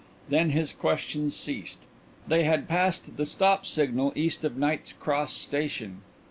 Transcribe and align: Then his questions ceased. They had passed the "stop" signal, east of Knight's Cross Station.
Then 0.29 0.49
his 0.49 0.73
questions 0.73 1.35
ceased. 1.35 1.81
They 2.27 2.43
had 2.43 2.67
passed 2.67 3.17
the 3.17 3.23
"stop" 3.23 3.67
signal, 3.67 4.11
east 4.15 4.43
of 4.43 4.57
Knight's 4.57 4.93
Cross 4.93 5.33
Station. 5.33 6.01